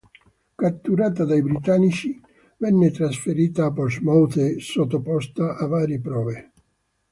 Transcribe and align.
Catturata 0.57 1.25
dai 1.25 1.43
britannici, 1.43 2.19
venne 2.57 2.89
trasferita 2.89 3.65
a 3.65 3.71
Portsmouth 3.71 4.35
e 4.37 4.59
sottoposta 4.59 5.55
a 5.55 5.67
varie 5.67 5.99
prove. 6.01 6.51